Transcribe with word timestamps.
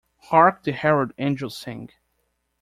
Hark 0.31 0.63
the 0.63 0.71
Herald 0.71 1.13
Angels 1.19 1.55
sing. 1.55 1.91